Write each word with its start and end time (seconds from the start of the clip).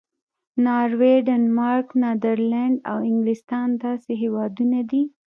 ناروې، 0.65 1.15
ډنمارک، 1.27 1.87
نیدرلینډ 2.03 2.75
او 2.89 2.97
انګلستان 3.09 3.67
داسې 3.83 4.11
هېوادونه 4.21 4.79
دي. 4.89 5.03